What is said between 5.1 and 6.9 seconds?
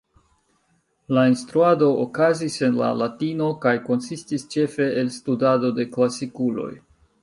studado de klasikuloj.